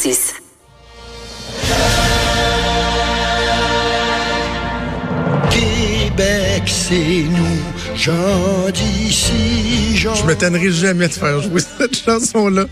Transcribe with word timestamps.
6. 0.00 0.32
Québec, 5.50 6.62
c'est 6.66 6.94
nous, 6.94 7.96
gens 7.96 8.70
d'ici, 8.72 9.98
gens... 9.98 10.14
Je 10.14 10.24
me 10.24 10.34
tannerai 10.34 10.72
jamais 10.72 11.06
de 11.06 11.12
faire 11.12 11.42
jouer 11.42 11.60
cette 11.78 12.02
chanson-là. 12.02 12.64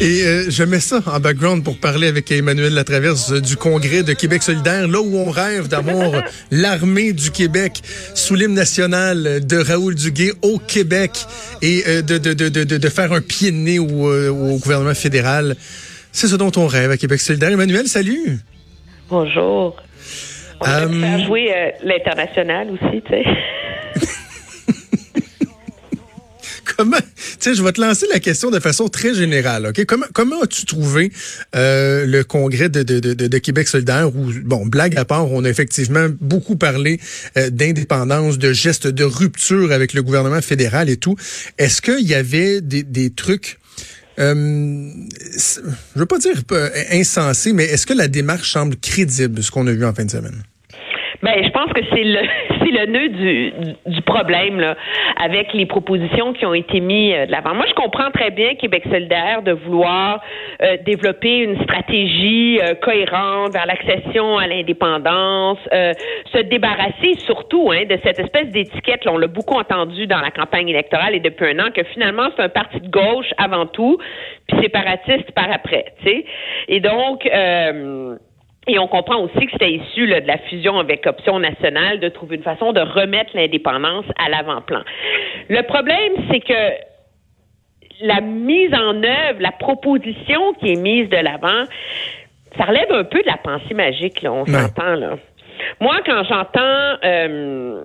Et 0.00 0.24
euh, 0.24 0.50
je 0.50 0.64
mets 0.64 0.80
ça 0.80 1.00
en 1.06 1.20
background 1.20 1.62
pour 1.62 1.78
parler 1.78 2.08
avec 2.08 2.32
Emmanuel 2.32 2.74
Latraverse 2.74 3.32
du 3.34 3.56
congrès 3.56 4.02
de 4.02 4.12
Québec 4.12 4.42
solidaire, 4.42 4.88
là 4.88 5.00
où 5.00 5.16
on 5.16 5.30
rêve 5.30 5.68
d'avoir 5.68 6.24
l'armée 6.50 7.12
du 7.12 7.30
Québec 7.30 7.82
sous 8.16 8.34
l'hymne 8.34 8.54
national 8.54 9.46
de 9.46 9.58
Raoul 9.58 9.94
Duguay 9.94 10.32
au 10.42 10.58
Québec 10.58 11.24
et 11.62 11.84
euh, 11.86 12.02
de, 12.02 12.18
de, 12.18 12.32
de, 12.32 12.48
de, 12.48 12.64
de 12.64 12.88
faire 12.88 13.12
un 13.12 13.20
pied 13.20 13.52
de 13.52 13.58
nez 13.58 13.78
au, 13.78 14.08
euh, 14.10 14.30
au 14.30 14.58
gouvernement 14.58 14.94
fédéral. 14.94 15.54
C'est 16.16 16.28
ce 16.28 16.36
dont 16.36 16.52
on 16.56 16.68
rêve 16.68 16.92
à 16.92 16.96
Québec 16.96 17.20
solidaire. 17.20 17.50
Emmanuel, 17.50 17.88
salut! 17.88 18.38
Bonjour. 19.10 19.76
On 20.60 20.64
va 20.64 20.82
Euh, 20.84 21.00
faire 21.00 21.26
jouer 21.26 21.52
euh, 21.52 21.70
l'international 21.82 22.70
aussi, 22.70 23.02
tu 23.04 23.10
sais. 23.10 23.24
Comment, 26.76 26.98
tu 26.98 27.04
sais, 27.40 27.54
je 27.54 27.62
vais 27.64 27.72
te 27.72 27.80
lancer 27.80 28.06
la 28.12 28.20
question 28.20 28.50
de 28.50 28.60
façon 28.60 28.88
très 28.88 29.12
générale, 29.12 29.66
ok? 29.66 29.84
Comment, 29.86 30.06
comment 30.12 30.40
as-tu 30.42 30.64
trouvé 30.66 31.10
euh, 31.56 32.06
le 32.06 32.22
congrès 32.24 32.68
de, 32.68 32.82
de, 32.84 33.00
de, 33.00 33.14
de 33.14 33.38
Québec 33.38 33.66
solidaire 33.68 34.08
où, 34.14 34.30
bon, 34.44 34.66
blague 34.66 34.96
à 34.96 35.04
part, 35.04 35.30
on 35.30 35.44
a 35.44 35.48
effectivement 35.48 36.06
beaucoup 36.20 36.56
parlé 36.56 37.00
euh, 37.36 37.50
d'indépendance, 37.50 38.38
de 38.38 38.52
gestes 38.52 38.86
de 38.86 39.04
rupture 39.04 39.72
avec 39.72 39.94
le 39.94 40.02
gouvernement 40.02 40.40
fédéral 40.40 40.88
et 40.88 40.96
tout. 40.96 41.16
Est-ce 41.58 41.82
qu'il 41.82 42.06
y 42.08 42.14
avait 42.14 42.60
des, 42.60 42.82
des 42.84 43.10
trucs 43.10 43.58
euh, 44.18 44.90
je 45.94 45.98
veux 45.98 46.06
pas 46.06 46.18
dire 46.18 46.42
euh, 46.52 46.70
insensés, 46.92 47.52
mais 47.52 47.64
est-ce 47.64 47.86
que 47.86 47.94
la 47.94 48.08
démarche 48.08 48.52
semble 48.52 48.76
crédible, 48.76 49.42
ce 49.42 49.50
qu'on 49.50 49.66
a 49.66 49.72
vu 49.72 49.84
en 49.84 49.94
fin 49.94 50.04
de 50.04 50.10
semaine? 50.10 50.42
Ben, 51.22 51.44
je 51.44 51.50
pense 51.50 51.72
que 51.72 51.80
c'est 51.90 52.04
le 52.04 52.20
c'est 52.58 52.70
le 52.70 52.86
nœud 52.86 53.08
du, 53.08 53.52
du 53.86 54.02
problème 54.02 54.60
là, 54.60 54.76
avec 55.22 55.52
les 55.52 55.66
propositions 55.66 56.32
qui 56.32 56.46
ont 56.46 56.54
été 56.54 56.80
mises 56.80 57.14
euh, 57.14 57.26
de 57.26 57.32
l'avant. 57.32 57.54
Moi, 57.54 57.66
je 57.68 57.74
comprends 57.74 58.10
très 58.10 58.30
bien 58.30 58.54
Québec 58.54 58.84
solidaire 58.90 59.42
de 59.42 59.52
vouloir 59.52 60.20
euh, 60.62 60.76
développer 60.84 61.38
une 61.38 61.60
stratégie 61.62 62.60
euh, 62.60 62.74
cohérente 62.74 63.52
vers 63.52 63.66
l'accession 63.66 64.38
à 64.38 64.46
l'indépendance, 64.46 65.58
euh, 65.72 65.92
se 66.32 66.38
débarrasser 66.38 67.14
surtout 67.18 67.70
hein, 67.72 67.84
de 67.88 67.98
cette 68.04 68.18
espèce 68.18 68.48
d'étiquette. 68.48 69.02
On 69.06 69.18
l'a 69.18 69.26
beaucoup 69.26 69.58
entendu 69.58 70.06
dans 70.06 70.20
la 70.20 70.30
campagne 70.30 70.68
électorale 70.68 71.14
et 71.14 71.20
depuis 71.20 71.46
un 71.46 71.58
an 71.58 71.70
que 71.74 71.82
finalement 71.84 72.28
c'est 72.36 72.42
un 72.42 72.48
parti 72.48 72.80
de 72.80 72.88
gauche 72.88 73.30
avant 73.38 73.66
tout, 73.66 73.98
puis 74.48 74.60
séparatiste 74.62 75.32
par 75.32 75.50
après. 75.50 75.86
Tu 76.02 76.08
sais, 76.08 76.24
et 76.68 76.80
donc. 76.80 77.26
Euh, 77.26 78.16
et 78.66 78.78
on 78.78 78.86
comprend 78.88 79.18
aussi 79.20 79.46
que 79.46 79.52
c'était 79.52 79.72
issu 79.72 80.06
là, 80.06 80.20
de 80.20 80.26
la 80.26 80.38
fusion 80.38 80.78
avec 80.78 81.06
Option 81.06 81.38
nationale 81.38 82.00
de 82.00 82.08
trouver 82.08 82.36
une 82.36 82.42
façon 82.42 82.72
de 82.72 82.80
remettre 82.80 83.30
l'indépendance 83.34 84.06
à 84.24 84.30
l'avant-plan. 84.30 84.80
Le 85.48 85.62
problème, 85.62 86.12
c'est 86.30 86.40
que 86.40 86.72
la 88.00 88.20
mise 88.20 88.72
en 88.74 88.96
œuvre, 89.02 89.40
la 89.40 89.52
proposition 89.52 90.52
qui 90.54 90.72
est 90.72 90.76
mise 90.80 91.08
de 91.08 91.16
l'avant, 91.16 91.64
ça 92.56 92.64
relève 92.64 92.90
un 92.90 93.04
peu 93.04 93.20
de 93.22 93.26
la 93.26 93.36
pensée 93.36 93.74
magique, 93.74 94.22
là, 94.22 94.32
on 94.32 94.46
s'entend, 94.46 94.94
là. 94.94 95.16
Moi, 95.80 95.96
quand 96.04 96.24
j'entends 96.24 96.98
euh, 97.04 97.82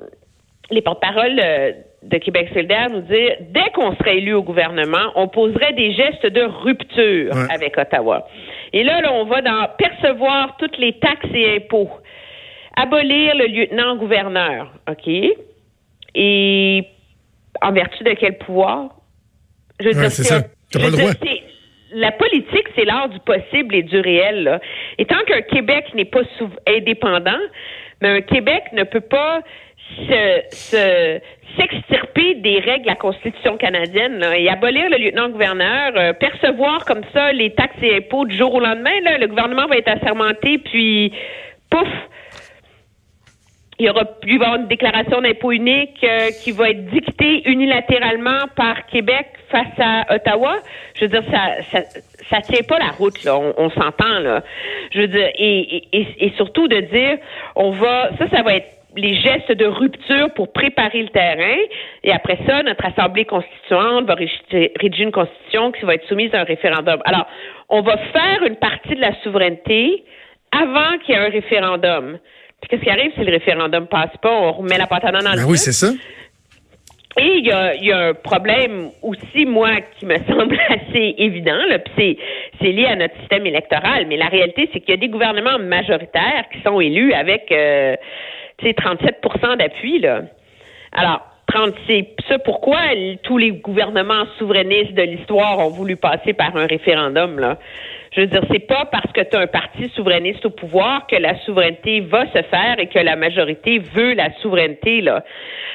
les 0.71 0.81
porte-paroles 0.81 1.39
euh, 1.41 1.71
de 2.03 2.17
Québec 2.17 2.49
solidaire 2.53 2.87
nous 2.89 3.01
dire 3.01 3.35
dès 3.41 3.69
qu'on 3.73 3.95
serait 3.95 4.17
élu 4.17 4.33
au 4.33 4.41
gouvernement, 4.41 5.11
on 5.15 5.27
poserait 5.27 5.73
des 5.73 5.91
gestes 5.93 6.25
de 6.25 6.41
rupture 6.41 7.33
Ouais. 7.35 7.53
avec 7.53 7.77
Ottawa. 7.77 8.27
Et 8.73 8.83
là, 8.83 9.01
là, 9.01 9.11
on 9.13 9.25
va 9.25 9.41
dans 9.41 9.67
percevoir 9.77 10.55
toutes 10.57 10.77
les 10.77 10.93
taxes 10.99 11.29
et 11.33 11.55
impôts, 11.57 11.89
abolir 12.75 13.35
le 13.35 13.45
lieutenant-gouverneur, 13.47 14.71
OK? 14.89 15.09
Et 16.15 16.83
en 17.61 17.71
vertu 17.71 18.03
de 18.03 18.11
quel 18.13 18.37
pouvoir? 18.37 18.89
Je 19.79 19.85
veux 19.89 19.95
Ouais, 19.95 20.01
dire, 20.01 20.11
c'est 20.11 20.23
ça. 20.23 20.41
T'as 20.71 20.79
je 20.79 20.85
pas 20.85 20.85
le 20.85 20.91
veux 20.91 20.97
dire, 20.97 21.05
droit. 21.15 21.19
c'est- 21.23 21.43
la 21.91 22.11
politique, 22.11 22.67
c'est 22.75 22.85
l'art 22.85 23.09
du 23.09 23.19
possible 23.21 23.73
et 23.73 23.81
du 23.81 23.99
réel. 23.99 24.43
Là. 24.43 24.59
Et 24.99 25.05
tant 25.05 25.19
qu'un 25.25 25.41
Québec 25.41 25.85
n'est 25.95 26.05
pas 26.05 26.21
indépendant, 26.67 27.39
mais 28.01 28.09
un 28.09 28.21
Québec 28.21 28.63
ne 28.73 28.83
peut 28.83 29.01
pas 29.01 29.41
se, 29.95 30.41
se- 30.55 31.19
s'extirper 31.57 32.35
des 32.35 32.59
règles 32.59 32.83
de 32.83 32.87
la 32.89 32.95
Constitution 32.95 33.57
canadienne 33.57 34.19
là, 34.19 34.37
et 34.37 34.47
abolir 34.49 34.89
le 34.89 34.97
lieutenant-gouverneur, 34.97 35.91
euh, 35.95 36.13
percevoir 36.13 36.85
comme 36.85 37.01
ça 37.13 37.31
les 37.33 37.53
taxes 37.53 37.75
et 37.81 37.97
impôts 37.97 38.25
du 38.25 38.35
jour 38.37 38.53
au 38.53 38.59
lendemain. 38.59 38.99
Là, 39.03 39.17
le 39.17 39.27
gouvernement 39.27 39.65
va 39.67 39.77
être 39.77 39.89
assermenté, 39.89 40.57
puis 40.59 41.11
pouf, 41.69 41.87
il 43.81 43.85
y 43.85 43.89
aura 43.89 44.03
plus 44.05 44.37
une 44.43 44.67
déclaration 44.67 45.21
d'impôt 45.21 45.51
unique 45.53 46.03
euh, 46.03 46.31
qui 46.43 46.51
va 46.51 46.69
être 46.69 46.85
dictée 46.87 47.41
unilatéralement 47.49 48.47
par 48.55 48.85
Québec 48.87 49.27
face 49.49 49.67
à 49.79 50.13
Ottawa. 50.15 50.57
Je 50.95 51.05
veux 51.05 51.07
dire, 51.07 51.23
ça, 51.31 51.61
ça, 51.71 51.79
ça 52.29 52.41
tient 52.41 52.63
pas 52.67 52.77
la 52.77 52.89
route 52.89 53.23
là. 53.23 53.37
On, 53.37 53.53
on 53.57 53.69
s'entend 53.69 54.19
là. 54.19 54.43
Je 54.91 54.99
veux 55.01 55.07
dire, 55.07 55.29
et, 55.33 55.77
et- 55.93 56.25
et 56.25 56.33
surtout 56.35 56.67
de 56.67 56.81
dire, 56.81 57.19
on 57.55 57.71
va, 57.71 58.09
ça, 58.19 58.27
ça 58.29 58.41
va 58.43 58.55
être 58.55 58.67
les 58.95 59.15
gestes 59.15 59.51
de 59.51 59.65
rupture 59.65 60.33
pour 60.33 60.51
préparer 60.51 61.03
le 61.03 61.09
terrain. 61.09 61.57
Et 62.03 62.11
après 62.11 62.37
ça, 62.47 62.63
notre 62.63 62.85
Assemblée 62.85 63.25
constituante 63.25 64.05
va 64.05 64.15
rédiger 64.15 65.03
une 65.03 65.11
constitution 65.11 65.71
qui 65.71 65.85
va 65.85 65.95
être 65.95 66.07
soumise 66.07 66.33
à 66.33 66.41
un 66.41 66.43
référendum. 66.43 66.99
Alors, 67.05 67.27
on 67.69 67.81
va 67.81 67.97
faire 67.97 68.43
une 68.45 68.55
partie 68.55 68.95
de 68.95 69.01
la 69.01 69.13
souveraineté 69.21 70.03
avant 70.51 70.97
qu'il 70.99 71.15
y 71.15 71.17
ait 71.17 71.21
un 71.21 71.29
référendum. 71.29 72.17
Puis 72.61 72.69
qu'est-ce 72.69 72.83
qui 72.83 72.89
arrive 72.89 73.11
si 73.13 73.21
le 73.23 73.31
référendum 73.31 73.87
passe 73.87 74.15
pas? 74.21 74.31
On 74.31 74.51
remet 74.51 74.77
la 74.77 74.87
patate 74.87 75.13
dans 75.13 75.19
le 75.19 75.35
Ben 75.35 75.37
feu. 75.37 75.45
oui, 75.47 75.57
c'est 75.57 75.71
ça. 75.71 75.87
Et 77.17 77.37
il 77.37 77.45
y 77.45 77.51
a, 77.51 77.75
y 77.75 77.91
a 77.91 78.09
un 78.09 78.13
problème 78.13 78.91
aussi, 79.01 79.45
moi, 79.45 79.81
qui 79.97 80.05
me 80.05 80.15
semble 80.27 80.57
assez 80.69 81.15
évident, 81.17 81.59
puis 81.85 81.93
c'est, 81.97 82.17
c'est 82.61 82.71
lié 82.71 82.85
à 82.85 82.95
notre 82.95 83.17
système 83.19 83.45
électoral. 83.45 84.05
Mais 84.07 84.17
la 84.17 84.27
réalité, 84.27 84.69
c'est 84.71 84.79
qu'il 84.79 84.91
y 84.91 84.97
a 84.97 84.97
des 84.97 85.09
gouvernements 85.09 85.59
majoritaires 85.59 86.45
qui 86.51 86.61
sont 86.61 86.79
élus 86.79 87.13
avec, 87.13 87.51
euh, 87.51 87.95
tu 88.59 88.67
sais, 88.67 88.73
37% 88.73 89.57
d'appui, 89.57 89.99
là. 89.99 90.21
Alors, 90.91 91.25
30, 91.47 91.73
c'est 91.87 92.15
ça 92.27 92.39
pourquoi 92.39 92.77
tous 93.23 93.37
les 93.37 93.51
gouvernements 93.51 94.25
souverainistes 94.37 94.93
de 94.93 95.01
l'histoire 95.01 95.59
ont 95.59 95.69
voulu 95.69 95.95
passer 95.95 96.33
par 96.33 96.55
un 96.55 96.67
référendum, 96.67 97.39
là. 97.39 97.57
Je 98.11 98.21
veux 98.21 98.27
dire, 98.27 98.41
c'est 98.51 98.67
pas 98.67 98.85
parce 98.91 99.11
que 99.11 99.21
tu 99.21 99.35
as 99.35 99.41
un 99.41 99.47
parti 99.47 99.87
souverainiste 99.89 100.45
au 100.45 100.49
pouvoir 100.49 101.05
que 101.05 101.15
la 101.15 101.37
souveraineté 101.41 101.99
va 101.99 102.25
se 102.27 102.41
faire 102.41 102.79
et 102.79 102.87
que 102.87 102.97
la 102.97 103.15
majorité 103.15 103.79
veut 103.79 104.13
la 104.13 104.33
souveraineté, 104.41 105.01
là. 105.01 105.23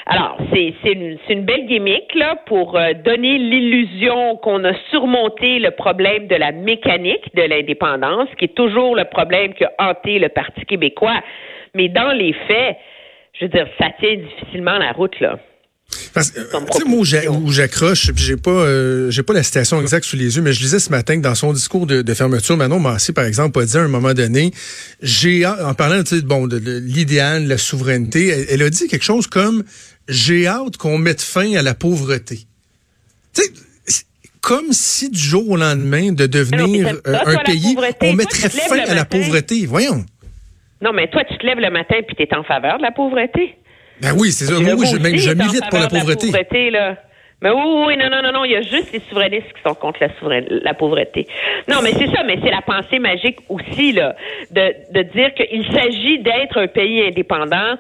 Alors, 0.07 0.37
c'est, 0.53 0.75
une, 0.85 1.17
une 1.29 1.45
belle 1.45 1.67
gimmick, 1.67 2.15
là, 2.15 2.37
pour 2.47 2.77
euh, 2.77 2.93
donner 2.93 3.39
l'illusion 3.39 4.37
qu'on 4.37 4.65
a 4.65 4.75
surmonté 4.91 5.61
le 5.61 5.71
problème 5.71 6.27
de 6.27 6.35
la 6.35 6.53
mécanique 6.53 7.35
de 7.35 7.43
l'indépendance, 7.43 8.29
qui 8.37 8.47
est 8.47 8.55
toujours 8.55 8.97
le 8.97 9.05
problème 9.05 9.55
qui 9.55 9.65
a 9.65 9.73
hanté 9.79 10.19
le 10.19 10.29
Parti 10.29 10.67
québécois. 10.67 11.21
Mais 11.75 11.89
dans 11.89 12.13
les 12.13 12.33
faits, 12.33 12.77
je 13.35 13.45
veux 13.45 13.51
dire, 13.51 13.67
ça 13.79 13.91
tient 14.01 14.17
difficilement 14.17 14.79
la 14.79 14.93
route, 14.93 15.19
là. 15.21 15.39
Parce 16.13 16.29
sais, 16.33 16.85
moi, 16.87 16.99
où 17.01 17.53
j'accroche, 17.53 18.11
puis 18.13 18.25
j'ai 18.25 18.37
pas, 18.37 18.51
euh, 18.51 19.11
j'ai 19.11 19.23
pas 19.23 19.33
la 19.33 19.43
citation 19.43 19.81
exacte 19.81 20.07
sous 20.07 20.17
les 20.17 20.37
yeux, 20.37 20.43
mais 20.43 20.53
je 20.53 20.61
lisais 20.61 20.79
ce 20.79 20.91
matin 20.91 21.17
que 21.17 21.21
dans 21.23 21.35
son 21.35 21.53
discours 21.53 21.87
de, 21.87 22.03
de 22.03 22.15
fermeture, 22.15 22.57
Manon 22.57 22.81
Massé, 22.81 23.13
par 23.13 23.25
exemple, 23.25 23.61
a 23.61 23.65
dit 23.65 23.77
à 23.77 23.83
un 23.83 23.89
moment 23.89 24.15
donné, 24.15 24.53
j'ai, 25.03 25.45
hâte- 25.45 25.61
en 25.63 25.75
parlant, 25.75 26.05
sais, 26.05 26.23
bon, 26.23 26.47
de, 26.47 26.59
de 26.59 26.79
l'idéal, 26.79 27.47
la 27.47 27.59
souveraineté, 27.59 28.29
elle, 28.29 28.47
elle 28.51 28.63
a 28.63 28.71
dit 28.71 28.89
quelque 28.89 29.05
chose 29.05 29.27
comme, 29.27 29.63
j'ai 30.09 30.47
hâte 30.47 30.77
qu'on 30.79 30.99
mette 30.99 31.23
fin 31.23 31.55
à 31.55 31.63
la 31.63 31.75
pauvreté. 31.75 32.41
Tu 33.35 33.43
sais, 33.43 33.51
comme 34.41 34.73
si 34.73 35.11
du 35.11 35.19
jour 35.19 35.49
au 35.49 35.57
lendemain 35.57 36.13
de 36.13 36.27
devenir 36.27 36.89
euh, 37.07 37.19
un 37.25 37.37
pays, 37.45 37.77
on 38.03 38.13
mettrait 38.15 38.49
fin 38.51 38.79
à 38.79 38.95
la 38.95 39.05
pauvreté. 39.05 39.65
Voyons. 39.67 40.05
Non, 40.83 40.93
mais 40.93 41.09
toi, 41.09 41.23
tu 41.25 41.39
te 41.39 41.47
lèves 41.47 41.59
le 41.61 41.71
matin 41.71 41.97
puis 42.07 42.15
tu 42.17 42.23
es 42.25 42.35
en 42.35 42.43
faveur 42.45 42.77
de 42.79 42.83
la 42.83 42.91
pauvreté. 42.93 43.57
Ben 44.01 44.13
oui, 44.19 44.33
c'est 44.33 44.47
ça. 44.47 44.55
Vous 44.55 44.85
je, 44.85 44.97
même, 44.97 45.17
je 45.17 45.31
milite 45.31 45.69
pour 45.71 45.79
la 45.79 45.89
pauvreté. 45.89 46.71
là. 46.71 46.97
Mais 47.43 47.51
oui, 47.51 47.85
oui, 47.89 47.97
non, 47.99 48.09
non, 48.09 48.23
non, 48.23 48.33
non, 48.33 48.45
il 48.45 48.53
y 48.53 48.57
a 48.57 48.63
juste 48.63 48.93
les 48.93 49.01
souverainistes 49.09 49.53
qui 49.53 49.63
sont 49.67 49.75
contre 49.75 50.01
la, 50.01 50.09
la 50.49 50.73
pauvreté. 50.75 51.27
Non, 51.69 51.77
mais 51.83 51.91
c'est 51.93 52.07
ça, 52.07 52.23
mais 52.25 52.39
c'est 52.43 52.51
la 52.51 52.63
pensée 52.63 52.99
magique 52.99 53.39
aussi, 53.51 53.93
là, 53.93 54.17
de, 54.51 54.73
de 54.93 55.03
dire 55.03 55.35
qu'il 55.35 55.65
s'agit 55.71 56.21
d'être 56.21 56.59
un 56.59 56.69
pays 56.69 57.03
indépendant 57.07 57.75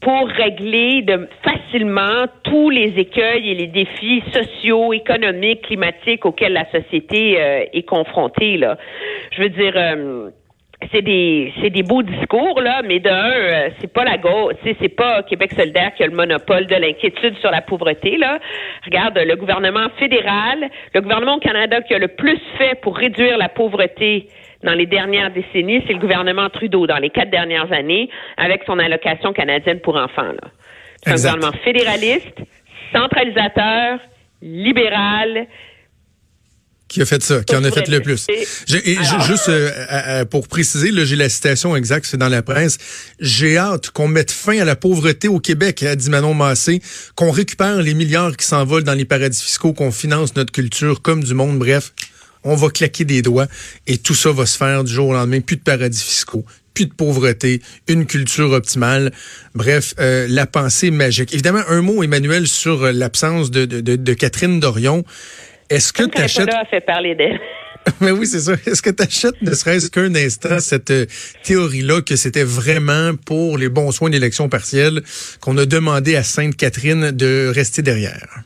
pour 0.00 0.26
régler 0.28 1.02
de, 1.02 1.28
facilement 1.44 2.26
tous 2.42 2.70
les 2.70 2.92
écueils 2.96 3.50
et 3.50 3.54
les 3.54 3.68
défis 3.68 4.22
sociaux, 4.32 4.92
économiques, 4.92 5.62
climatiques 5.62 6.26
auxquels 6.26 6.54
la 6.54 6.68
société 6.72 7.40
euh, 7.40 7.64
est 7.72 7.86
confrontée, 7.88 8.56
là. 8.56 8.76
Je 9.36 9.42
veux 9.42 9.48
dire... 9.50 9.74
euh, 9.76 10.30
c'est 10.92 11.02
des 11.02 11.52
c'est 11.60 11.70
des 11.70 11.82
beaux 11.82 12.02
discours 12.02 12.60
là, 12.60 12.82
mais 12.84 13.00
d'un 13.00 13.30
euh, 13.30 13.68
c'est 13.80 13.92
pas 13.92 14.04
la 14.04 14.18
gauche, 14.18 14.54
c'est 14.64 14.76
c'est 14.80 14.88
pas 14.88 15.22
Québec 15.22 15.52
solidaire 15.52 15.92
qui 15.94 16.02
a 16.02 16.06
le 16.06 16.14
monopole 16.14 16.66
de 16.66 16.76
l'inquiétude 16.76 17.36
sur 17.38 17.50
la 17.50 17.62
pauvreté 17.62 18.16
là. 18.16 18.38
Regarde 18.84 19.18
le 19.18 19.36
gouvernement 19.36 19.88
fédéral, 19.98 20.68
le 20.94 21.00
gouvernement 21.00 21.36
au 21.36 21.40
Canada 21.40 21.80
qui 21.82 21.94
a 21.94 21.98
le 21.98 22.08
plus 22.08 22.38
fait 22.58 22.80
pour 22.80 22.96
réduire 22.96 23.38
la 23.38 23.48
pauvreté 23.48 24.28
dans 24.62 24.74
les 24.74 24.86
dernières 24.86 25.30
décennies, 25.30 25.82
c'est 25.86 25.92
le 25.92 25.98
gouvernement 25.98 26.48
Trudeau 26.48 26.86
dans 26.86 26.96
les 26.96 27.10
quatre 27.10 27.30
dernières 27.30 27.70
années 27.72 28.08
avec 28.36 28.62
son 28.64 28.78
allocation 28.78 29.32
canadienne 29.32 29.80
pour 29.80 29.96
enfants. 29.96 30.32
C'est 31.02 31.10
un 31.10 31.14
gouvernement 31.16 31.52
fédéraliste, 31.62 32.40
centralisateur, 32.92 33.98
libéral, 34.40 35.46
qui 36.94 37.02
a 37.02 37.06
fait 37.06 37.24
ça, 37.24 37.42
qui 37.42 37.56
en 37.56 37.64
a 37.64 37.72
fait 37.72 37.88
le 37.88 38.00
plus. 38.00 38.26
Et, 38.28 38.96
juste 39.26 39.48
euh, 39.48 40.24
pour 40.26 40.46
préciser, 40.46 40.92
j'ai 41.04 41.16
la 41.16 41.28
citation 41.28 41.74
exacte, 41.74 42.06
c'est 42.08 42.16
dans 42.16 42.28
la 42.28 42.40
presse. 42.40 42.78
J'ai 43.18 43.58
hâte 43.58 43.90
qu'on 43.90 44.06
mette 44.06 44.30
fin 44.30 44.60
à 44.60 44.64
la 44.64 44.76
pauvreté 44.76 45.26
au 45.26 45.40
Québec, 45.40 45.82
a 45.82 45.96
dit 45.96 46.08
Manon 46.08 46.34
Massé, 46.34 46.80
qu'on 47.16 47.32
récupère 47.32 47.82
les 47.82 47.94
milliards 47.94 48.36
qui 48.36 48.46
s'envolent 48.46 48.84
dans 48.84 48.94
les 48.94 49.04
paradis 49.04 49.42
fiscaux, 49.42 49.72
qu'on 49.72 49.90
finance 49.90 50.36
notre 50.36 50.52
culture 50.52 51.02
comme 51.02 51.24
du 51.24 51.34
monde. 51.34 51.58
Bref, 51.58 51.92
on 52.44 52.54
va 52.54 52.70
claquer 52.70 53.04
des 53.04 53.22
doigts 53.22 53.48
et 53.88 53.98
tout 53.98 54.14
ça 54.14 54.30
va 54.30 54.46
se 54.46 54.56
faire 54.56 54.84
du 54.84 54.92
jour 54.92 55.08
au 55.08 55.14
lendemain. 55.14 55.40
Plus 55.40 55.56
de 55.56 55.62
paradis 55.62 56.00
fiscaux, 56.00 56.44
plus 56.74 56.86
de 56.86 56.94
pauvreté, 56.94 57.60
une 57.88 58.06
culture 58.06 58.52
optimale. 58.52 59.10
Bref, 59.56 59.94
euh, 59.98 60.28
la 60.28 60.46
pensée 60.46 60.92
magique. 60.92 61.34
Évidemment, 61.34 61.62
un 61.68 61.82
mot, 61.82 62.04
Emmanuel, 62.04 62.46
sur 62.46 62.92
l'absence 62.92 63.50
de, 63.50 63.64
de, 63.64 63.80
de, 63.80 63.96
de 63.96 64.14
Catherine 64.14 64.60
Dorion. 64.60 65.04
Est-ce 65.70 65.92
que 65.92 66.04
tu 66.04 66.20
achètes... 66.20 66.50
fait 66.70 66.80
parler 66.80 67.14
d'elle. 67.14 67.40
Mais 68.00 68.10
oui, 68.10 68.26
c'est 68.26 68.40
ça. 68.40 68.52
Est-ce 68.52 68.82
que 68.82 68.90
tu 68.90 69.02
achètes 69.02 69.40
ne 69.42 69.52
serait-ce 69.52 69.90
qu'un 69.90 70.14
instant 70.14 70.58
cette 70.58 70.90
euh, 70.90 71.06
théorie-là 71.42 72.00
que 72.00 72.16
c'était 72.16 72.44
vraiment 72.44 73.12
pour 73.26 73.58
les 73.58 73.68
bons 73.68 73.90
soins 73.92 74.10
d'élection 74.10 74.48
partielle 74.48 75.02
qu'on 75.40 75.56
a 75.58 75.66
demandé 75.66 76.16
à 76.16 76.22
Sainte-Catherine 76.22 77.10
de 77.12 77.52
rester 77.54 77.82
derrière? 77.82 78.42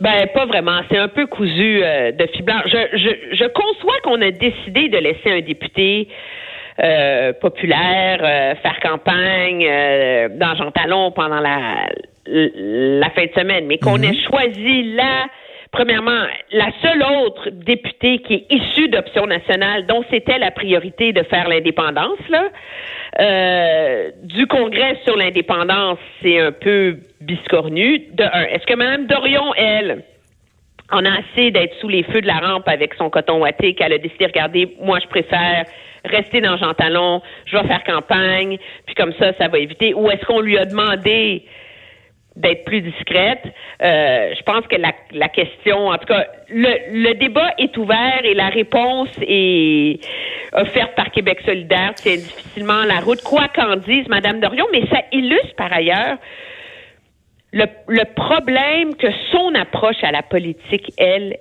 Ben, 0.00 0.26
pas 0.34 0.46
vraiment. 0.46 0.80
C'est 0.90 0.98
un 0.98 1.08
peu 1.08 1.26
cousu 1.26 1.82
euh, 1.82 2.12
de 2.12 2.26
fiblant. 2.34 2.60
Je, 2.66 2.98
je, 2.98 3.36
je 3.36 3.44
conçois 3.52 3.94
qu'on 4.02 4.20
a 4.20 4.30
décidé 4.30 4.88
de 4.88 4.98
laisser 4.98 5.30
un 5.30 5.40
député 5.40 6.08
euh, 6.82 7.32
populaire 7.34 8.18
faire 8.60 8.80
campagne 8.82 9.64
dans 10.36 10.56
Jean 10.56 10.72
Talon 10.72 11.12
pendant 11.12 11.38
la, 11.38 11.88
la 12.26 13.10
fin 13.10 13.26
de 13.26 13.32
semaine, 13.36 13.66
mais 13.66 13.78
qu'on 13.78 13.98
mm-hmm. 13.98 14.12
ait 14.12 14.28
choisi 14.28 14.94
là 14.94 15.26
premièrement, 15.74 16.26
la 16.52 16.68
seule 16.80 17.02
autre 17.02 17.50
députée 17.50 18.18
qui 18.20 18.34
est 18.34 18.46
issue 18.48 18.88
d'Option 18.88 19.26
nationale, 19.26 19.86
dont 19.86 20.04
c'était 20.08 20.38
la 20.38 20.52
priorité 20.52 21.12
de 21.12 21.24
faire 21.24 21.48
l'indépendance, 21.48 22.20
là, 22.30 22.44
euh, 23.20 24.10
du 24.22 24.46
Congrès 24.46 24.96
sur 25.04 25.16
l'indépendance, 25.16 25.98
c'est 26.22 26.38
un 26.38 26.52
peu 26.52 26.98
biscornu. 27.20 28.06
De 28.12 28.22
un, 28.22 28.44
est-ce 28.44 28.64
que 28.66 28.74
Mme 28.74 29.06
Dorion, 29.06 29.52
elle, 29.56 30.04
en 30.92 31.04
a 31.04 31.10
assez 31.10 31.50
d'être 31.50 31.74
sous 31.80 31.88
les 31.88 32.04
feux 32.04 32.20
de 32.20 32.28
la 32.28 32.38
rampe 32.38 32.68
avec 32.68 32.94
son 32.94 33.10
coton 33.10 33.40
ouaté 33.40 33.74
qu'elle 33.74 33.92
a 33.92 33.98
décidé, 33.98 34.26
regardez, 34.26 34.76
moi, 34.80 35.00
je 35.02 35.08
préfère 35.08 35.64
rester 36.04 36.40
dans 36.40 36.56
Jean 36.56 36.74
Talon, 36.74 37.20
je 37.46 37.56
vais 37.56 37.66
faire 37.66 37.82
campagne, 37.82 38.58
puis 38.86 38.94
comme 38.94 39.12
ça, 39.14 39.32
ça 39.38 39.48
va 39.48 39.58
éviter? 39.58 39.92
Ou 39.94 40.08
est-ce 40.10 40.24
qu'on 40.24 40.40
lui 40.40 40.56
a 40.56 40.66
demandé 40.66 41.44
d'être 42.36 42.64
plus 42.64 42.80
discrète. 42.80 43.42
Euh, 43.82 44.34
je 44.36 44.42
pense 44.42 44.66
que 44.66 44.76
la, 44.76 44.92
la, 45.12 45.28
question, 45.28 45.88
en 45.88 45.98
tout 45.98 46.06
cas, 46.06 46.26
le, 46.48 47.02
le, 47.02 47.14
débat 47.14 47.50
est 47.58 47.76
ouvert 47.76 48.20
et 48.24 48.34
la 48.34 48.48
réponse 48.48 49.08
est 49.20 50.00
offerte 50.52 50.94
par 50.96 51.10
Québec 51.10 51.40
solidaire. 51.44 51.92
C'est 51.96 52.16
difficilement 52.16 52.84
la 52.84 53.00
route, 53.00 53.22
quoi 53.22 53.48
qu'en 53.54 53.76
dise 53.76 54.08
Madame 54.08 54.40
Dorion, 54.40 54.66
mais 54.72 54.84
ça 54.86 54.98
illustre 55.12 55.54
par 55.56 55.72
ailleurs 55.72 56.18
le, 57.52 57.66
le 57.86 58.04
problème 58.16 58.96
que 58.96 59.06
son 59.30 59.54
approche 59.54 60.02
à 60.02 60.10
la 60.10 60.22
politique, 60.22 60.92
elle, 60.98 61.36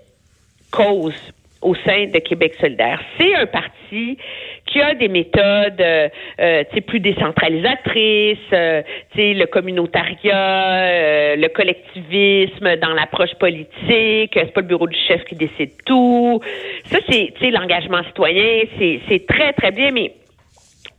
cause 0.72 1.34
au 1.64 1.76
sein 1.76 2.06
de 2.06 2.20
Québec 2.20 2.56
solidaire. 2.60 3.02
C'est 3.18 3.36
un 3.36 3.46
parti 3.46 4.18
qui 4.66 4.82
a 4.82 4.94
des 4.94 5.08
méthodes 5.08 5.82
euh, 5.82 6.10
euh 6.40 6.64
plus 6.86 7.00
décentralisatrices, 7.00 8.38
euh, 8.52 8.82
le 9.16 9.46
communautariat, 9.46 10.76
euh, 10.76 11.36
le 11.36 11.48
collectivisme 11.50 12.76
dans 12.78 12.94
l'approche 12.94 13.34
politique, 13.40 14.32
c'est 14.34 14.54
pas 14.54 14.62
le 14.62 14.68
bureau 14.68 14.88
du 14.88 14.98
chef 15.08 15.24
qui 15.26 15.36
décide 15.36 15.72
tout. 15.86 16.42
Ça, 16.86 17.00
c'est 17.10 17.52
l'engagement 17.52 18.04
citoyen, 18.04 18.64
c'est 18.78 19.26
très, 19.28 19.54
très 19.54 19.72
bien, 19.72 19.92
mais 19.92 20.14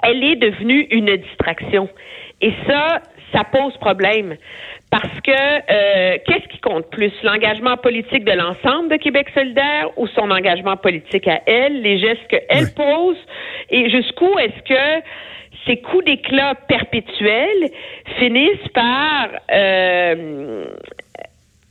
elle 0.02 0.22
est 0.25 0.37
devenue 0.37 0.87
une 0.90 1.17
distraction. 1.17 1.88
Et 2.40 2.52
ça, 2.67 3.00
ça 3.32 3.44
pose 3.44 3.76
problème. 3.78 4.36
Parce 4.90 5.20
que 5.22 5.30
euh, 5.30 6.18
qu'est-ce 6.26 6.48
qui 6.48 6.60
compte 6.60 6.88
plus, 6.90 7.12
l'engagement 7.22 7.76
politique 7.76 8.24
de 8.24 8.32
l'ensemble 8.32 8.90
de 8.90 8.96
Québec 8.96 9.28
solidaire 9.34 9.90
ou 9.96 10.06
son 10.08 10.30
engagement 10.30 10.76
politique 10.76 11.26
à 11.26 11.40
elle, 11.46 11.82
les 11.82 11.98
gestes 11.98 12.26
qu'elle 12.28 12.72
pose, 12.74 13.16
et 13.70 13.90
jusqu'où 13.90 14.38
est-ce 14.38 14.62
que 14.62 15.04
ces 15.66 15.78
coups 15.78 16.04
d'éclat 16.04 16.54
perpétuels 16.68 17.70
finissent 18.18 18.68
par 18.74 19.28
euh, 19.52 20.66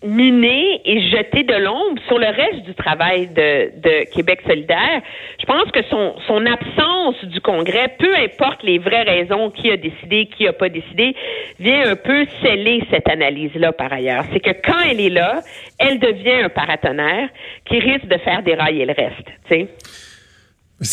miner 0.03 0.81
et 0.85 1.09
jeter 1.09 1.43
de 1.43 1.53
l'ombre 1.53 2.01
sur 2.07 2.19
le 2.19 2.27
reste 2.27 2.65
du 2.65 2.73
travail 2.75 3.27
de, 3.27 3.71
de, 3.79 4.13
Québec 4.13 4.39
solidaire. 4.47 5.01
Je 5.39 5.45
pense 5.45 5.71
que 5.71 5.81
son, 5.89 6.15
son 6.27 6.45
absence 6.45 7.23
du 7.25 7.39
Congrès, 7.41 7.95
peu 7.97 8.13
importe 8.15 8.63
les 8.63 8.79
vraies 8.79 9.03
raisons, 9.03 9.49
qui 9.51 9.71
a 9.71 9.77
décidé, 9.77 10.29
qui 10.37 10.47
a 10.47 10.53
pas 10.53 10.69
décidé, 10.69 11.15
vient 11.59 11.89
un 11.91 11.95
peu 11.95 12.25
sceller 12.41 12.83
cette 12.91 13.07
analyse-là 13.09 13.71
par 13.71 13.91
ailleurs. 13.91 14.25
C'est 14.33 14.39
que 14.39 14.51
quand 14.65 14.79
elle 14.89 14.99
est 14.99 15.09
là, 15.09 15.41
elle 15.79 15.99
devient 15.99 16.43
un 16.43 16.49
paratonnerre 16.49 17.29
qui 17.65 17.79
risque 17.79 18.07
de 18.07 18.17
faire 18.17 18.43
dérailler 18.43 18.85
le 18.85 18.93
reste. 18.93 19.27
Tu 19.49 19.55
sais. 19.55 19.67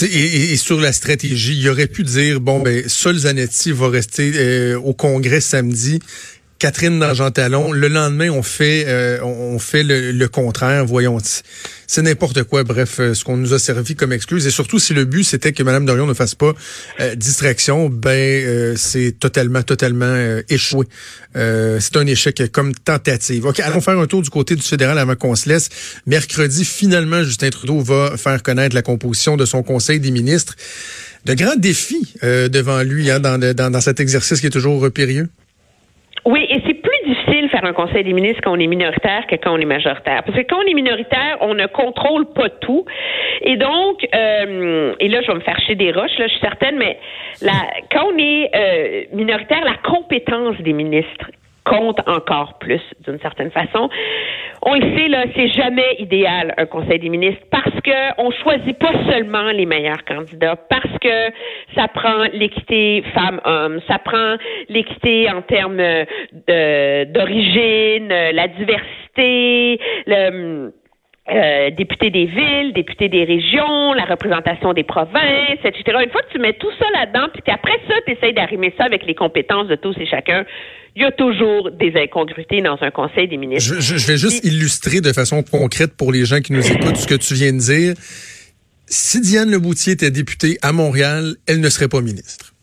Et, 0.02 0.52
et, 0.52 0.56
sur 0.56 0.78
la 0.80 0.92
stratégie, 0.92 1.58
il 1.58 1.68
aurait 1.68 1.88
pu 1.88 2.04
dire 2.04 2.40
bon 2.40 2.60
ben 2.60 2.88
Sol 2.88 3.16
Zanetti 3.16 3.72
va 3.72 3.88
rester 3.88 4.30
euh, 4.36 4.78
au 4.78 4.94
Congrès 4.94 5.40
samedi 5.40 5.98
Catherine 6.60 7.00
d'Argentalon. 7.00 7.72
Le 7.72 7.88
lendemain, 7.88 8.28
on 8.28 8.42
fait, 8.42 8.84
euh, 8.86 9.18
on 9.22 9.58
fait 9.58 9.82
le, 9.82 10.26
contraire. 10.28 10.84
Voyons, 10.84 11.16
c'est 11.86 12.02
n'importe 12.02 12.42
quoi. 12.42 12.64
Bref, 12.64 13.00
euh, 13.00 13.14
ce 13.14 13.24
qu'on 13.24 13.38
nous 13.38 13.54
a 13.54 13.58
servi 13.58 13.96
comme 13.96 14.12
excuse. 14.12 14.46
Et 14.46 14.50
surtout, 14.50 14.78
si 14.78 14.92
le 14.92 15.06
but 15.06 15.24
c'était 15.24 15.52
que 15.52 15.62
Mme 15.62 15.86
Dorion 15.86 16.06
ne 16.06 16.12
fasse 16.12 16.34
pas 16.34 16.52
euh, 17.00 17.14
distraction, 17.14 17.88
ben 17.88 18.76
c'est 18.76 19.18
totalement, 19.18 19.62
totalement 19.62 20.14
échoué. 20.50 20.84
c'est 21.34 21.96
un 21.96 22.06
échec 22.06 22.52
comme 22.52 22.74
tentative. 22.74 23.46
Ok, 23.46 23.60
allons 23.60 23.80
faire 23.80 23.98
un 23.98 24.06
tour 24.06 24.20
du 24.20 24.28
côté 24.28 24.54
du 24.54 24.62
fédéral 24.62 24.98
avant 24.98 25.16
qu'on 25.16 25.36
se 25.36 25.48
laisse. 25.48 25.70
Mercredi, 26.04 26.66
finalement, 26.66 27.24
Justin 27.24 27.48
Trudeau 27.48 27.80
va 27.80 28.18
faire 28.18 28.42
connaître 28.42 28.74
la 28.74 28.82
composition 28.82 29.38
de 29.38 29.46
son 29.46 29.62
Conseil 29.62 29.98
des 29.98 30.10
ministres. 30.10 30.56
De 31.24 31.32
grands 31.32 31.56
défis 31.56 32.14
devant 32.22 32.82
lui 32.82 33.10
hein, 33.10 33.18
dans, 33.18 33.38
dans, 33.38 33.70
dans 33.70 33.80
cet 33.80 33.98
exercice 34.00 34.40
qui 34.40 34.46
est 34.46 34.50
toujours 34.50 34.90
périlleux. 34.92 35.30
Oui, 36.26 36.46
et 36.50 36.60
c'est 36.66 36.74
plus 36.74 37.00
difficile 37.06 37.30
faire 37.50 37.64
un 37.64 37.72
conseil 37.72 38.04
des 38.04 38.12
ministres 38.12 38.40
quand 38.42 38.52
on 38.52 38.60
est 38.60 38.66
minoritaire 38.66 39.26
que 39.26 39.36
quand 39.36 39.52
on 39.52 39.58
est 39.58 39.64
majoritaire. 39.64 40.22
Parce 40.24 40.36
que 40.36 40.42
quand 40.42 40.58
on 40.58 40.66
est 40.66 40.74
minoritaire, 40.74 41.38
on 41.40 41.54
ne 41.54 41.66
contrôle 41.66 42.26
pas 42.32 42.48
tout. 42.48 42.84
Et 43.42 43.56
donc, 43.56 44.06
euh, 44.14 44.94
et 44.98 45.08
là, 45.08 45.22
je 45.22 45.26
vais 45.28 45.34
me 45.34 45.40
faire 45.40 45.58
chier 45.60 45.74
des 45.74 45.92
roches, 45.92 46.16
là, 46.18 46.26
je 46.26 46.32
suis 46.32 46.40
certaine, 46.40 46.76
mais 46.76 46.98
la, 47.42 47.52
quand 47.92 48.06
on 48.12 48.18
est 48.18 48.50
euh, 48.54 49.04
minoritaire, 49.12 49.64
la 49.64 49.76
compétence 49.76 50.56
des 50.60 50.72
ministres 50.72 51.30
compte 51.70 52.00
encore 52.08 52.58
plus 52.58 52.82
d'une 53.06 53.20
certaine 53.20 53.52
façon. 53.52 53.88
On 54.62 54.74
le 54.74 54.96
sait 54.96 55.08
là, 55.08 55.24
c'est 55.36 55.48
jamais 55.48 55.94
idéal 56.00 56.52
un 56.58 56.66
conseil 56.66 56.98
des 56.98 57.08
ministres 57.08 57.44
parce 57.50 57.80
que 57.82 58.20
on 58.20 58.30
choisit 58.42 58.76
pas 58.78 58.92
seulement 59.08 59.50
les 59.52 59.66
meilleurs 59.66 60.04
candidats, 60.04 60.56
parce 60.68 60.98
que 61.00 61.30
ça 61.76 61.86
prend 61.88 62.24
l'équité 62.32 63.04
femmes-hommes, 63.14 63.80
ça 63.86 63.98
prend 63.98 64.34
l'équité 64.68 65.30
en 65.30 65.42
termes 65.42 65.80
d'origine, 67.06 68.08
la 68.08 68.48
diversité, 68.48 69.80
le 70.06 70.72
euh, 71.28 71.70
député 71.70 72.10
des 72.10 72.26
villes, 72.26 72.72
député 72.74 73.08
des 73.08 73.24
régions, 73.24 73.92
la 73.92 74.04
représentation 74.04 74.72
des 74.72 74.84
provinces, 74.84 75.60
etc. 75.64 75.98
Une 76.02 76.10
fois 76.10 76.22
que 76.22 76.32
tu 76.32 76.38
mets 76.38 76.54
tout 76.54 76.70
ça 76.78 76.86
là-dedans, 76.94 77.28
puis 77.32 77.42
qu'après 77.42 77.78
ça, 77.86 77.94
tu 78.06 78.12
essayes 78.12 78.32
d'arrimer 78.32 78.72
ça 78.76 78.84
avec 78.84 79.04
les 79.04 79.14
compétences 79.14 79.68
de 79.68 79.76
tous 79.76 79.94
et 79.98 80.06
chacun, 80.06 80.44
il 80.96 81.02
y 81.02 81.04
a 81.04 81.12
toujours 81.12 81.70
des 81.70 81.92
incongruités 81.94 82.62
dans 82.62 82.78
un 82.80 82.90
conseil 82.90 83.28
des 83.28 83.36
ministres. 83.36 83.76
Je, 83.80 83.96
je 83.96 84.06
vais 84.06 84.16
juste 84.16 84.44
illustrer 84.44 85.00
de 85.00 85.12
façon 85.12 85.42
concrète 85.42 85.96
pour 85.96 86.10
les 86.10 86.24
gens 86.24 86.40
qui 86.40 86.52
nous 86.52 86.66
écoutent 86.66 86.96
ce 86.96 87.06
que 87.06 87.14
tu 87.14 87.34
viens 87.34 87.52
de 87.52 87.58
dire. 87.58 87.94
Si 88.86 89.20
Diane 89.20 89.50
Leboutier 89.50 89.92
était 89.92 90.10
députée 90.10 90.58
à 90.62 90.72
Montréal, 90.72 91.36
elle 91.46 91.60
ne 91.60 91.68
serait 91.68 91.88
pas 91.88 92.00
ministre 92.00 92.54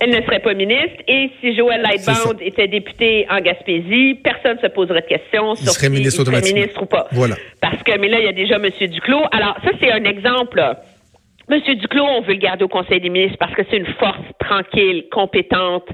elle 0.00 0.10
ne 0.10 0.22
serait 0.22 0.40
pas 0.40 0.54
ministre. 0.54 1.02
Et 1.06 1.30
si 1.40 1.56
Joël 1.56 1.82
Lightbound 1.82 2.40
était 2.40 2.68
député 2.68 3.26
en 3.30 3.40
Gaspésie, 3.40 4.18
personne 4.22 4.56
ne 4.56 4.68
se 4.68 4.72
poserait 4.72 5.02
de 5.02 5.06
questions 5.06 5.54
sur 5.54 5.72
serait 5.72 5.90
ministre, 5.90 6.24
serait 6.24 6.40
ministre 6.40 6.82
ou 6.82 6.86
pas. 6.86 7.08
Voilà. 7.12 7.36
Parce 7.60 7.82
que, 7.82 7.98
mais 7.98 8.08
là, 8.08 8.18
il 8.18 8.24
y 8.24 8.28
a 8.28 8.32
déjà 8.32 8.56
M. 8.56 8.68
Duclos. 8.88 9.24
Alors, 9.32 9.56
ça, 9.64 9.70
c'est 9.80 9.90
un 9.90 10.04
exemple 10.04 10.60
Monsieur 11.48 11.76
Duclos, 11.76 12.04
on 12.04 12.20
veut 12.20 12.34
le 12.34 12.40
garder 12.40 12.64
au 12.64 12.68
Conseil 12.68 13.00
des 13.00 13.08
ministres 13.08 13.38
parce 13.38 13.54
que 13.54 13.62
c'est 13.70 13.78
une 13.78 13.86
force 13.86 14.18
tranquille, 14.38 15.04
compétente. 15.10 15.88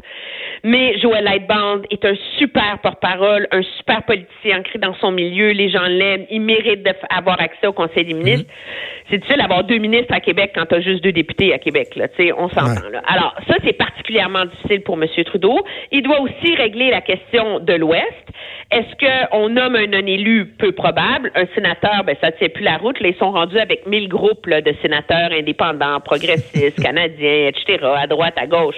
Mais 0.64 0.98
Joël 0.98 1.22
Lightband 1.22 1.82
est 1.90 2.04
un 2.04 2.14
super 2.38 2.78
porte-parole, 2.82 3.46
un 3.52 3.62
super 3.78 4.02
politicien 4.02 4.58
ancré 4.58 4.80
dans 4.80 4.94
son 4.94 5.12
milieu. 5.12 5.50
Les 5.50 5.70
gens 5.70 5.86
l'aiment. 5.86 6.26
Il 6.28 6.40
mérite 6.40 6.82
d'avoir 6.82 7.40
accès 7.40 7.68
au 7.68 7.72
Conseil 7.72 8.04
des 8.04 8.14
ministres. 8.14 8.46
Mhm. 8.48 9.04
C'est 9.10 9.18
difficile 9.18 9.40
d'avoir 9.40 9.62
deux 9.62 9.78
ministres 9.78 10.12
à 10.12 10.20
Québec 10.20 10.52
quand 10.54 10.66
tu 10.66 10.74
as 10.74 10.80
juste 10.80 11.04
deux 11.04 11.12
députés 11.12 11.52
à 11.52 11.58
Québec. 11.58 11.94
Là. 11.94 12.06
on 12.36 12.48
s'entend. 12.48 12.80
Alors, 13.06 13.34
ça, 13.46 13.54
c'est 13.62 13.74
particulièrement 13.74 14.46
difficile 14.46 14.82
pour 14.82 15.00
M. 15.00 15.06
Trudeau. 15.24 15.60
Il 15.92 16.02
doit 16.02 16.20
aussi 16.20 16.54
régler 16.56 16.90
la 16.90 17.00
question 17.00 17.60
de 17.60 17.74
l'Ouest. 17.74 18.24
Est-ce 18.70 19.30
qu'on 19.30 19.50
nomme 19.50 19.76
un 19.76 19.86
non-élu 19.86 20.46
peu 20.58 20.72
probable? 20.72 21.30
Un 21.34 21.46
sénateur, 21.54 22.02
ben, 22.04 22.16
ça 22.20 22.28
ne 22.28 22.32
tient 22.32 22.48
plus 22.48 22.64
la 22.64 22.78
route. 22.78 22.98
Là, 23.00 23.08
ils 23.08 23.16
sont 23.16 23.30
rendus 23.30 23.58
avec 23.58 23.86
mille 23.86 24.08
groupes 24.08 24.46
là, 24.46 24.62
de 24.62 24.74
sénateurs 24.82 25.32
indépendants, 25.44 26.00
progressistes, 26.00 26.82
canadiens, 26.82 27.48
etc., 27.48 27.78
à 27.84 28.06
droite, 28.06 28.34
à 28.36 28.46
gauche. 28.46 28.76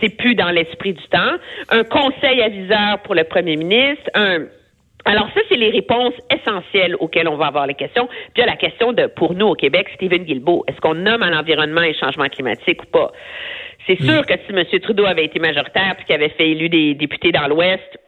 C'est 0.00 0.16
plus 0.16 0.34
dans 0.34 0.50
l'esprit 0.50 0.92
du 0.92 1.08
temps. 1.08 1.36
Un 1.70 1.84
conseil 1.84 2.42
aviseur 2.42 2.98
pour 3.04 3.14
le 3.14 3.24
premier 3.24 3.56
ministre, 3.56 4.10
un 4.14 4.46
alors 5.04 5.28
ça, 5.32 5.40
c'est 5.48 5.56
les 5.56 5.70
réponses 5.70 6.12
essentielles 6.30 6.94
auxquelles 7.00 7.28
on 7.28 7.36
va 7.36 7.46
avoir 7.46 7.66
les 7.66 7.74
questions. 7.74 8.06
Puis 8.08 8.32
il 8.36 8.40
y 8.40 8.42
a 8.42 8.46
la 8.46 8.56
question 8.56 8.92
de, 8.92 9.06
pour 9.06 9.32
nous 9.32 9.46
au 9.46 9.54
Québec, 9.54 9.88
Stephen 9.94 10.24
Guilbeault, 10.24 10.64
est-ce 10.66 10.78
qu'on 10.82 10.94
nomme 10.94 11.22
à 11.22 11.30
l'environnement 11.30 11.82
et 11.82 11.94
changement 11.94 12.28
climatique 12.28 12.82
ou 12.82 12.86
pas? 12.86 13.12
C'est 13.86 13.96
sûr 14.02 14.26
que 14.26 14.34
si 14.34 14.52
M. 14.52 14.64
Trudeau 14.82 15.06
avait 15.06 15.24
été 15.24 15.38
majoritaire 15.38 15.94
puis 15.96 16.04
qu'il 16.04 16.14
avait 16.14 16.28
fait 16.28 16.50
élu 16.50 16.68
des 16.68 16.94
députés 16.94 17.32
dans 17.32 17.46
l'Ouest, 17.46 17.98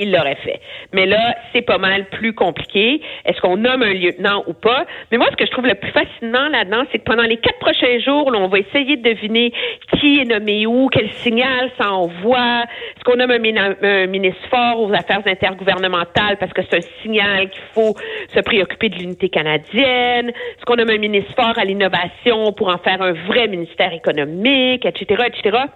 il 0.00 0.10
l'aurait 0.10 0.38
fait. 0.42 0.60
Mais 0.92 1.06
là, 1.06 1.36
c'est 1.52 1.62
pas 1.62 1.78
mal 1.78 2.06
plus 2.06 2.32
compliqué. 2.32 3.02
Est-ce 3.26 3.40
qu'on 3.40 3.58
nomme 3.58 3.82
un 3.82 3.92
lieutenant 3.92 4.42
ou 4.46 4.54
pas? 4.54 4.86
Mais 5.12 5.18
moi, 5.18 5.28
ce 5.30 5.36
que 5.36 5.44
je 5.44 5.50
trouve 5.50 5.66
le 5.66 5.74
plus 5.74 5.92
fascinant 5.92 6.48
là-dedans, 6.48 6.84
c'est 6.90 6.98
que 6.98 7.04
pendant 7.04 7.22
les 7.22 7.36
quatre 7.36 7.58
prochains 7.58 7.98
jours, 7.98 8.30
là, 8.30 8.38
on 8.38 8.48
va 8.48 8.58
essayer 8.58 8.96
de 8.96 9.02
deviner 9.02 9.52
qui 9.98 10.20
est 10.20 10.24
nommé 10.24 10.66
où, 10.66 10.88
quel 10.88 11.10
signal 11.12 11.70
ça 11.78 11.92
envoie. 11.92 12.62
Est-ce 12.96 13.04
qu'on 13.04 13.16
nomme 13.16 13.30
un, 13.30 14.06
ministre 14.06 14.40
fort 14.48 14.80
aux 14.80 14.92
affaires 14.92 15.20
intergouvernementales 15.26 16.38
parce 16.38 16.52
que 16.52 16.62
c'est 16.62 16.78
un 16.78 17.02
signal 17.02 17.50
qu'il 17.50 17.62
faut 17.74 17.94
se 18.34 18.40
préoccuper 18.40 18.88
de 18.88 18.96
l'unité 18.96 19.28
canadienne? 19.28 20.30
Est-ce 20.30 20.64
qu'on 20.64 20.76
nomme 20.76 20.90
un 20.90 20.98
ministre 20.98 21.32
fort 21.36 21.58
à 21.58 21.64
l'innovation 21.64 22.52
pour 22.52 22.68
en 22.68 22.78
faire 22.78 23.02
un 23.02 23.12
vrai 23.12 23.48
ministère 23.48 23.92
économique, 23.92 24.86
etc., 24.86 25.24
etc.? 25.26 25.66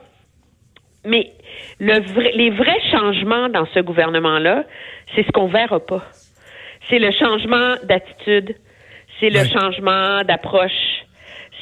Mais 1.04 1.32
le 1.80 2.00
les 2.36 2.50
vrais 2.50 2.80
changements 2.90 3.48
dans 3.48 3.66
ce 3.74 3.80
gouvernement-là, 3.80 4.64
c'est 5.14 5.24
ce 5.24 5.32
qu'on 5.32 5.46
verra 5.46 5.80
pas. 5.80 6.02
C'est 6.88 6.98
le 6.98 7.10
changement 7.12 7.74
d'attitude, 7.84 8.56
c'est 9.20 9.30
le 9.30 9.44
changement 9.44 10.22
d'approche, 10.24 11.04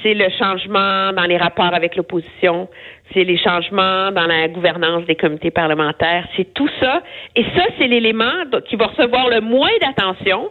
c'est 0.03 0.15
le 0.15 0.29
changement 0.39 1.13
dans 1.13 1.25
les 1.25 1.37
rapports 1.37 1.75
avec 1.75 1.97
l'opposition, 1.97 2.69
c'est 3.13 3.25
les 3.25 3.39
changements 3.39 4.11
dans 4.11 4.27
la 4.27 4.49
gouvernance 4.49 5.05
des 5.05 5.15
comités 5.15 5.51
parlementaires, 5.51 6.27
c'est 6.37 6.53
tout 6.55 6.71
ça. 6.81 7.03
Et 7.37 7.45
ça, 7.57 7.65
c'est 7.79 7.87
l'élément 7.87 8.45
qui 8.69 8.77
va 8.77 8.87
recevoir 8.87 9.29
le 9.29 9.41
moins 9.41 9.71
d'attention, 9.81 10.51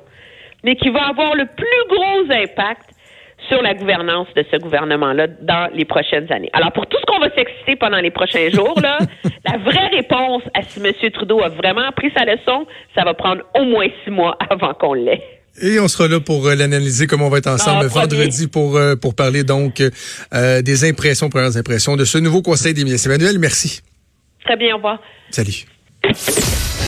mais 0.63 0.75
qui 0.75 0.89
va 0.89 1.07
avoir 1.09 1.35
le 1.35 1.45
plus 1.45 1.87
gros 1.89 2.31
impact 2.31 2.90
sur 3.47 3.61
la 3.61 3.73
gouvernance 3.73 4.27
de 4.35 4.45
ce 4.51 4.57
gouvernement-là 4.57 5.27
dans 5.41 5.69
les 5.73 5.85
prochaines 5.85 6.31
années. 6.31 6.49
Alors, 6.53 6.71
pour 6.71 6.87
tout 6.87 6.97
ce 6.99 7.05
qu'on 7.05 7.19
va 7.19 7.29
s'exciter 7.35 7.75
pendant 7.75 7.99
les 7.99 8.11
prochains 8.11 8.49
jours, 8.53 8.79
là, 8.81 8.99
la 9.45 9.57
vraie 9.57 9.87
réponse 9.87 10.43
à 10.53 10.61
si 10.63 10.79
M. 10.79 10.93
Trudeau 11.11 11.41
a 11.41 11.49
vraiment 11.49 11.87
appris 11.87 12.11
sa 12.15 12.25
leçon, 12.25 12.65
ça 12.95 13.03
va 13.03 13.13
prendre 13.13 13.41
au 13.59 13.65
moins 13.65 13.87
six 14.03 14.11
mois 14.11 14.37
avant 14.49 14.73
qu'on 14.73 14.93
l'ait. 14.93 15.21
Et 15.61 15.79
on 15.79 15.87
sera 15.87 16.07
là 16.07 16.19
pour 16.19 16.47
euh, 16.47 16.55
l'analyser 16.55 17.07
comme 17.07 17.21
on 17.21 17.29
va 17.29 17.39
être 17.39 17.47
ensemble 17.47 17.85
ah, 17.85 17.99
vendredi 17.99 18.47
pour 18.47 18.77
euh, 18.77 18.95
pour 18.95 19.15
parler 19.15 19.43
donc 19.43 19.81
euh, 19.81 20.61
des 20.61 20.89
impressions, 20.89 21.29
premières 21.29 21.57
impressions 21.57 21.97
de 21.97 22.05
ce 22.05 22.17
nouveau 22.17 22.41
Conseil 22.41 22.73
des 22.73 22.85
ministres. 22.85 23.09
Emmanuel, 23.09 23.37
merci. 23.37 23.81
Très 24.45 24.55
bien, 24.55 24.73
au 24.73 24.77
revoir. 24.77 25.01
Salut. 25.29 25.65